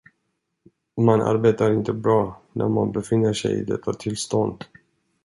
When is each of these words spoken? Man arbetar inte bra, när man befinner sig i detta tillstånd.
Man 0.97 1.21
arbetar 1.21 1.71
inte 1.73 1.93
bra, 1.93 2.41
när 2.53 2.69
man 2.69 2.91
befinner 2.91 3.33
sig 3.33 3.51
i 3.59 3.63
detta 3.63 3.93
tillstånd. 3.93 4.65